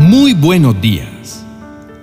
[0.00, 1.44] Muy buenos días.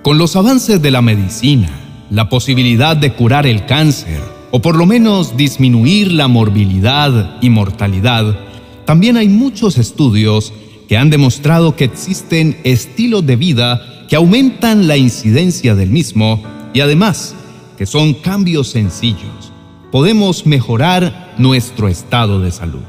[0.02, 1.68] Con los avances de la medicina,
[2.10, 4.20] la posibilidad de curar el cáncer,
[4.52, 8.38] o por lo menos disminuir la morbilidad y mortalidad,
[8.84, 10.52] también hay muchos estudios
[10.88, 16.40] que han demostrado que existen estilos de vida que aumentan la incidencia del mismo
[16.72, 17.34] y además
[17.76, 19.52] que son cambios sencillos.
[19.90, 22.84] Podemos mejorar nuestro estado de salud.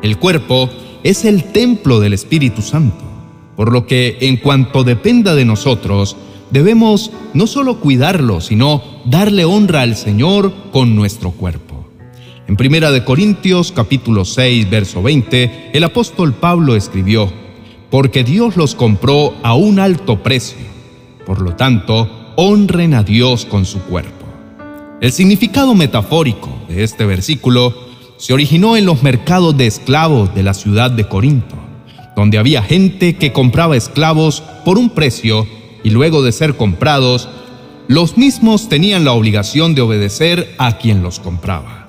[0.00, 0.70] El cuerpo
[1.02, 3.03] es el templo del Espíritu Santo
[3.56, 6.16] por lo que en cuanto dependa de nosotros,
[6.50, 11.84] debemos no solo cuidarlo, sino darle honra al Señor con nuestro cuerpo.
[12.46, 17.32] En Primera de Corintios capítulo 6, verso 20, el apóstol Pablo escribió,
[17.90, 20.58] porque Dios los compró a un alto precio.
[21.24, 24.26] Por lo tanto, honren a Dios con su cuerpo.
[25.00, 27.74] El significado metafórico de este versículo
[28.16, 31.64] se originó en los mercados de esclavos de la ciudad de Corinto
[32.16, 35.46] donde había gente que compraba esclavos por un precio
[35.82, 37.28] y luego de ser comprados,
[37.88, 41.84] los mismos tenían la obligación de obedecer a quien los compraba.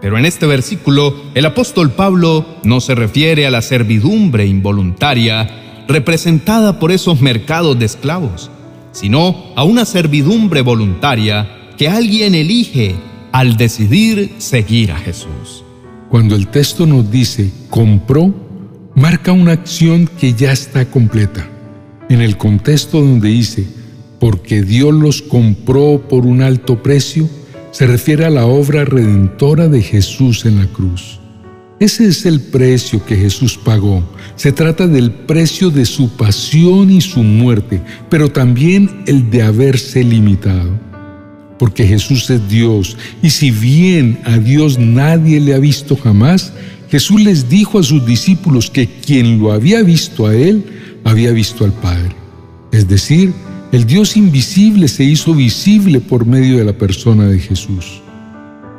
[0.00, 6.78] Pero en este versículo, el apóstol Pablo no se refiere a la servidumbre involuntaria representada
[6.78, 8.50] por esos mercados de esclavos,
[8.92, 12.94] sino a una servidumbre voluntaria que alguien elige
[13.32, 15.64] al decidir seguir a Jesús.
[16.08, 18.32] Cuando el texto nos dice compró,
[18.98, 21.48] marca una acción que ya está completa.
[22.08, 23.64] En el contexto donde dice,
[24.18, 27.28] porque Dios los compró por un alto precio,
[27.70, 31.20] se refiere a la obra redentora de Jesús en la cruz.
[31.78, 34.02] Ese es el precio que Jesús pagó.
[34.34, 40.02] Se trata del precio de su pasión y su muerte, pero también el de haberse
[40.02, 40.72] limitado.
[41.56, 46.52] Porque Jesús es Dios, y si bien a Dios nadie le ha visto jamás,
[46.90, 50.64] Jesús les dijo a sus discípulos que quien lo había visto a Él,
[51.04, 52.16] había visto al Padre.
[52.72, 53.32] Es decir,
[53.72, 58.00] el Dios invisible se hizo visible por medio de la persona de Jesús.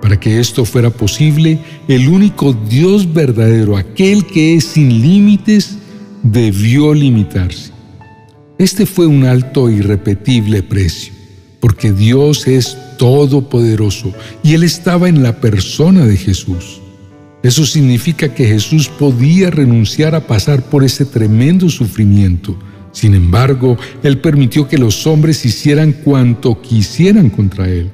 [0.02, 5.78] Para que esto fuera posible, el único Dios verdadero, aquel que es sin límites,
[6.24, 7.72] debió limitarse.
[8.58, 11.14] Este fue un alto e irrepetible precio,
[11.60, 16.82] porque Dios es todopoderoso y Él estaba en la persona de Jesús.
[17.42, 22.58] Eso significa que Jesús podía renunciar a pasar por ese tremendo sufrimiento.
[22.92, 27.92] Sin embargo, Él permitió que los hombres hicieran cuanto quisieran contra Él.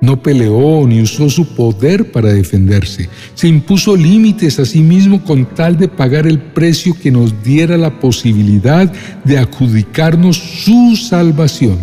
[0.00, 3.08] No peleó ni usó su poder para defenderse.
[3.34, 7.76] Se impuso límites a sí mismo con tal de pagar el precio que nos diera
[7.76, 8.92] la posibilidad
[9.24, 11.78] de adjudicarnos su salvación.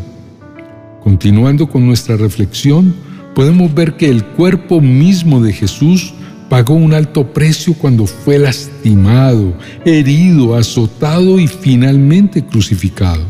[1.04, 2.94] Continuando con nuestra reflexión,
[3.34, 6.14] podemos ver que el cuerpo mismo de Jesús
[6.52, 9.54] pagó un alto precio cuando fue lastimado,
[9.86, 13.24] herido, azotado y finalmente crucificado.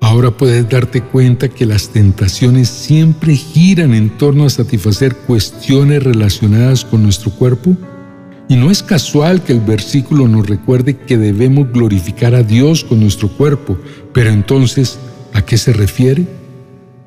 [0.00, 6.84] Ahora puedes darte cuenta que las tentaciones siempre giran en torno a satisfacer cuestiones relacionadas
[6.84, 7.76] con nuestro cuerpo.
[8.48, 12.98] Y no es casual que el versículo nos recuerde que debemos glorificar a Dios con
[12.98, 13.78] nuestro cuerpo,
[14.12, 14.98] pero entonces,
[15.34, 16.41] ¿a qué se refiere?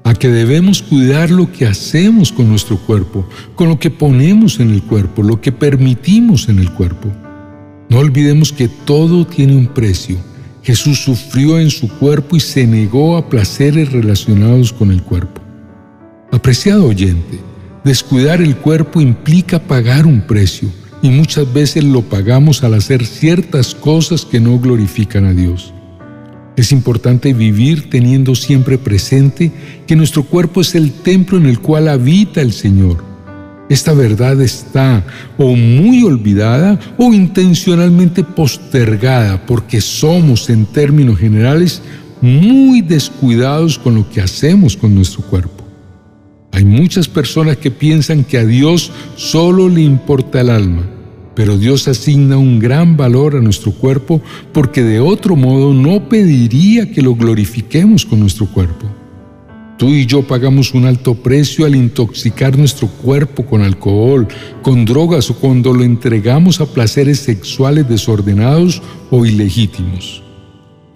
[0.05, 4.69] A que debemos cuidar lo que hacemos con nuestro cuerpo, con lo que ponemos en
[4.69, 7.11] el cuerpo, lo que permitimos en el cuerpo.
[7.89, 10.17] No olvidemos que todo tiene un precio.
[10.61, 15.41] Jesús sufrió en su cuerpo y se negó a placeres relacionados con el cuerpo.
[16.31, 17.39] Apreciado oyente,
[17.83, 20.69] descuidar el cuerpo implica pagar un precio
[21.01, 25.73] y muchas veces lo pagamos al hacer ciertas cosas que no glorifican a Dios.
[26.57, 29.51] Es importante vivir teniendo siempre presente
[29.85, 33.03] que nuestro cuerpo es el templo en el cual habita el Señor.
[33.67, 35.03] Esta verdad está
[35.37, 41.81] o muy olvidada o intencionalmente postergada porque somos en términos generales
[42.21, 45.65] muy descuidados con lo que hacemos con nuestro cuerpo.
[46.51, 50.94] Hay muchas personas que piensan que a Dios solo le importa el alma
[51.35, 54.21] pero Dios asigna un gran valor a nuestro cuerpo
[54.53, 58.87] porque de otro modo no pediría que lo glorifiquemos con nuestro cuerpo.
[59.77, 64.25] Tú y yo pagamos un alto precio al intoxicar nuestro cuerpo con alcohol,
[64.61, 70.23] con drogas o cuando lo entregamos a placeres sexuales desordenados o ilegítimos.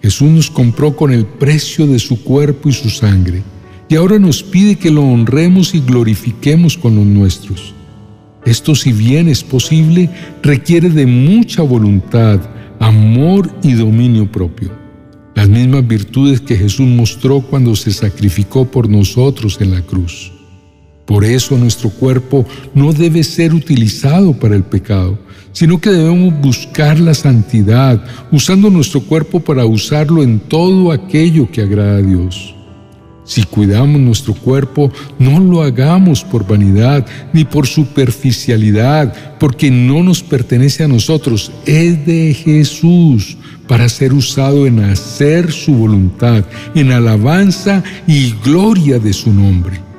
[0.02, 3.42] Jesús nos compró con el precio de su cuerpo y su sangre,
[3.90, 7.74] y ahora nos pide que lo honremos y glorifiquemos con los nuestros.
[8.44, 10.08] Esto si bien es posible,
[10.42, 12.40] requiere de mucha voluntad,
[12.78, 14.70] amor y dominio propio.
[15.34, 20.32] Las mismas virtudes que Jesús mostró cuando se sacrificó por nosotros en la cruz.
[21.04, 25.18] Por eso nuestro cuerpo no debe ser utilizado para el pecado,
[25.52, 31.62] sino que debemos buscar la santidad, usando nuestro cuerpo para usarlo en todo aquello que
[31.62, 32.54] agrada a Dios.
[33.30, 40.20] Si cuidamos nuestro cuerpo, no lo hagamos por vanidad ni por superficialidad, porque no nos
[40.20, 43.36] pertenece a nosotros, es de Jesús
[43.68, 46.44] para ser usado en hacer su voluntad,
[46.74, 49.89] en alabanza y gloria de su nombre.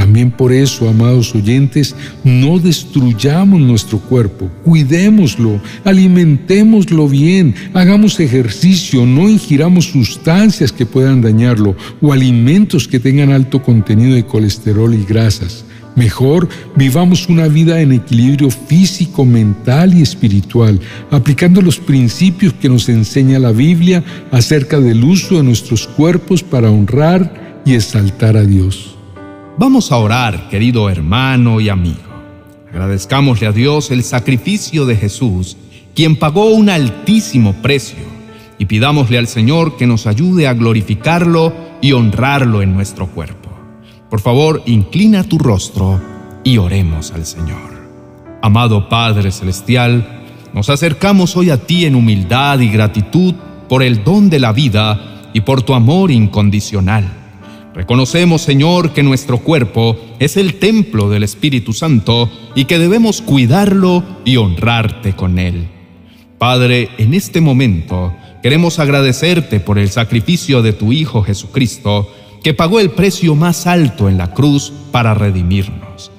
[0.00, 1.94] También por eso, amados oyentes,
[2.24, 11.76] no destruyamos nuestro cuerpo, cuidémoslo, alimentémoslo bien, hagamos ejercicio, no ingiramos sustancias que puedan dañarlo
[12.00, 15.66] o alimentos que tengan alto contenido de colesterol y grasas.
[15.96, 20.80] Mejor vivamos una vida en equilibrio físico, mental y espiritual,
[21.10, 26.70] aplicando los principios que nos enseña la Biblia acerca del uso de nuestros cuerpos para
[26.70, 28.96] honrar y exaltar a Dios.
[29.60, 32.00] Vamos a orar, querido hermano y amigo.
[32.70, 35.58] Agradezcámosle a Dios el sacrificio de Jesús,
[35.94, 38.06] quien pagó un altísimo precio,
[38.56, 41.52] y pidámosle al Señor que nos ayude a glorificarlo
[41.82, 43.50] y honrarlo en nuestro cuerpo.
[44.08, 46.00] Por favor, inclina tu rostro
[46.42, 47.86] y oremos al Señor.
[48.40, 50.22] Amado Padre Celestial,
[50.54, 53.34] nos acercamos hoy a ti en humildad y gratitud
[53.68, 57.19] por el don de la vida y por tu amor incondicional.
[57.80, 64.04] Reconocemos, Señor, que nuestro cuerpo es el templo del Espíritu Santo y que debemos cuidarlo
[64.26, 65.66] y honrarte con él.
[66.36, 72.12] Padre, en este momento queremos agradecerte por el sacrificio de tu Hijo Jesucristo,
[72.42, 76.12] que pagó el precio más alto en la cruz para redimirnos.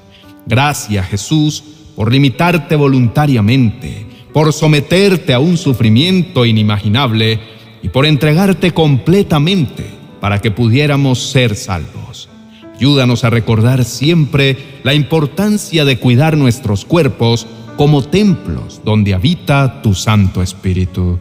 [0.44, 1.62] Gracias, Jesús,
[1.94, 7.38] por limitarte voluntariamente, por someterte a un sufrimiento inimaginable
[7.84, 12.28] y por entregarte completamente para que pudiéramos ser salvos.
[12.76, 19.94] Ayúdanos a recordar siempre la importancia de cuidar nuestros cuerpos como templos donde habita tu
[19.94, 21.18] Santo Espíritu.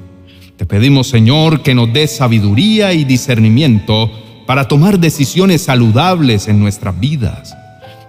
[0.56, 4.12] Te pedimos, Señor, que nos dé sabiduría y discernimiento
[4.46, 7.56] para tomar decisiones saludables en nuestras vidas.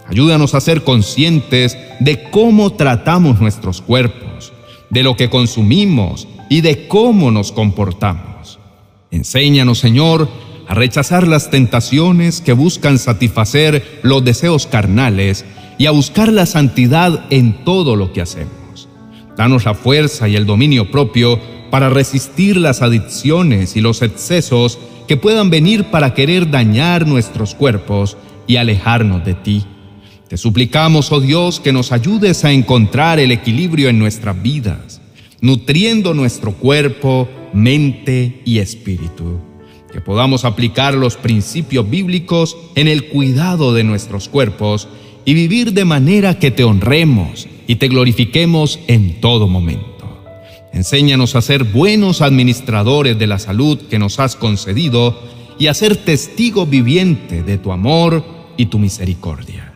[0.09, 4.53] Ayúdanos a ser conscientes de cómo tratamos nuestros cuerpos,
[4.91, 8.59] de lo que consumimos y de cómo nos comportamos.
[9.11, 10.29] Enséñanos, Señor,
[10.73, 15.45] a rechazar las tentaciones que buscan satisfacer los deseos carnales
[15.77, 18.89] y a buscar la santidad en todo lo que hacemos.
[19.37, 21.39] Danos la fuerza y el dominio propio
[21.71, 28.17] para resistir las adicciones y los excesos que puedan venir para querer dañar nuestros cuerpos
[28.47, 29.67] y alejarnos de ti.
[30.27, 35.03] Te suplicamos, oh Dios, que nos ayudes a encontrar el equilibrio en nuestras vidas,
[35.43, 39.52] nutriendo nuestro cuerpo, mente y espíritu
[39.93, 44.89] que podamos aplicar los principios bíblicos en el cuidado de nuestros cuerpos
[45.25, 49.93] y vivir de manera que te honremos y te glorifiquemos en todo momento.
[50.73, 55.21] Enséñanos a ser buenos administradores de la salud que nos has concedido
[55.59, 58.25] y a ser testigo viviente de tu amor
[58.57, 59.75] y tu misericordia.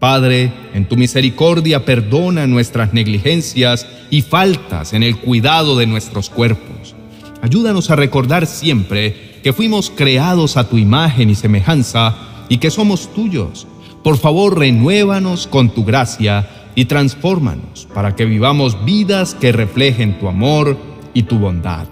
[0.00, 6.96] Padre, en tu misericordia perdona nuestras negligencias y faltas en el cuidado de nuestros cuerpos.
[7.40, 12.16] Ayúdanos a recordar siempre que fuimos creados a tu imagen y semejanza
[12.48, 13.66] y que somos tuyos.
[14.02, 20.28] Por favor, renuévanos con tu gracia y transfórmanos para que vivamos vidas que reflejen tu
[20.28, 20.76] amor
[21.14, 21.86] y tu bondad.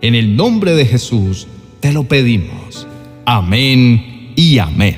[0.00, 1.46] En el nombre de Jesús
[1.80, 2.86] te lo pedimos.
[3.26, 4.96] Amén y amén.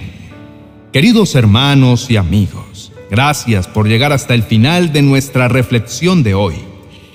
[0.92, 6.54] Queridos hermanos y amigos, gracias por llegar hasta el final de nuestra reflexión de hoy.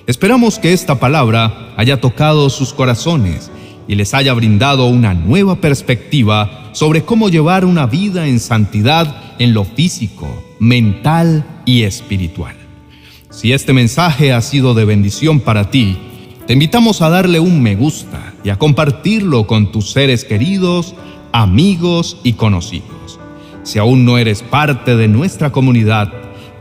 [0.07, 3.51] Esperamos que esta palabra haya tocado sus corazones
[3.87, 9.53] y les haya brindado una nueva perspectiva sobre cómo llevar una vida en santidad en
[9.53, 10.27] lo físico,
[10.59, 12.55] mental y espiritual.
[13.29, 15.97] Si este mensaje ha sido de bendición para ti,
[16.45, 20.95] te invitamos a darle un me gusta y a compartirlo con tus seres queridos,
[21.31, 23.19] amigos y conocidos.
[23.63, 26.11] Si aún no eres parte de nuestra comunidad,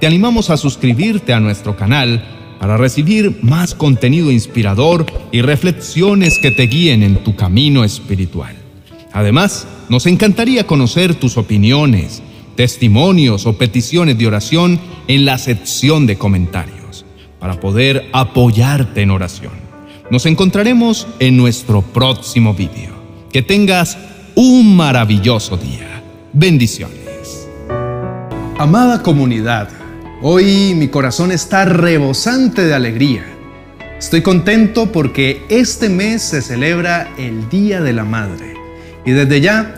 [0.01, 6.51] te animamos a suscribirte a nuestro canal para recibir más contenido inspirador y reflexiones que
[6.51, 8.57] te guíen en tu camino espiritual.
[9.13, 12.23] Además, nos encantaría conocer tus opiniones,
[12.55, 17.05] testimonios o peticiones de oración en la sección de comentarios
[17.39, 19.53] para poder apoyarte en oración.
[20.11, 22.95] Nos encontraremos en nuestro próximo vídeo.
[23.33, 23.99] Que tengas
[24.35, 26.03] un maravilloso día.
[26.33, 27.49] Bendiciones.
[28.59, 29.69] Amada comunidad,
[30.23, 33.25] Hoy mi corazón está rebosante de alegría.
[33.99, 38.55] Estoy contento porque este mes se celebra el Día de la Madre
[39.05, 39.77] y desde ya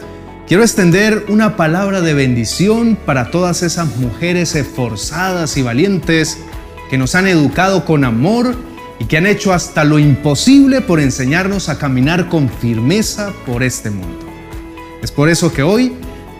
[0.49, 6.39] Quiero extender una palabra de bendición para todas esas mujeres esforzadas y valientes
[6.89, 8.57] que nos han educado con amor
[8.99, 13.91] y que han hecho hasta lo imposible por enseñarnos a caminar con firmeza por este
[13.91, 14.27] mundo.
[15.03, 15.93] Es por eso que hoy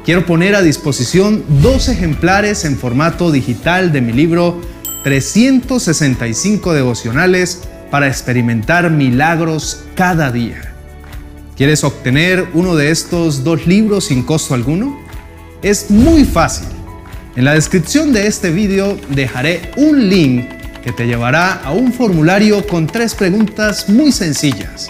[0.09, 4.59] quiero poner a disposición dos ejemplares en formato digital de mi libro
[5.05, 7.61] 365 devocionales
[7.91, 10.75] para experimentar milagros cada día.
[11.59, 14.99] ¿Quieres obtener uno de estos dos libros sin costo alguno?
[15.61, 16.69] Es muy fácil.
[17.37, 20.49] En la descripción de este video dejaré un link
[20.83, 24.89] que te llevará a un formulario con tres preguntas muy sencillas.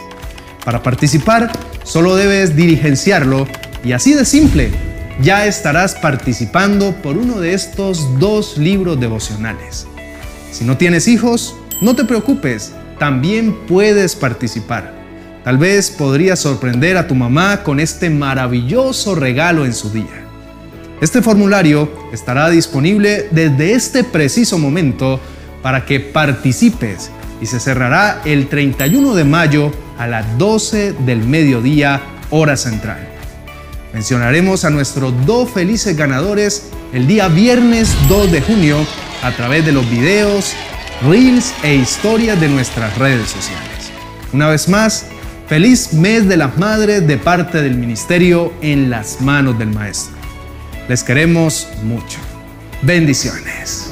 [0.65, 1.51] Para participar,
[1.83, 3.49] solo debes diligenciarlo
[3.83, 4.71] y así de simple,
[5.21, 9.87] ya estarás participando por uno de estos dos libros devocionales.
[10.53, 14.95] Si no tienes hijos, no te preocupes, también puedes participar.
[15.45, 20.27] Tal vez podrías sorprender a tu mamá con este maravilloso regalo en su día.
[21.01, 25.21] Este formulario estará disponible desde este preciso momento
[25.63, 27.11] para que participes
[27.41, 33.18] y se cerrará el 31 de mayo a las 12 del mediodía hora central.
[33.99, 38.87] Mencionaremos a nuestros dos felices ganadores el día viernes 2 de junio
[39.25, 40.53] a través de los videos,
[41.03, 43.91] reels e historias de nuestras redes sociales.
[44.33, 45.07] Una vez más,
[45.49, 50.15] feliz mes de las madres de parte del ministerio en las manos del Maestro.
[50.89, 52.21] Les queremos mucho.
[52.83, 53.88] Bendiciones.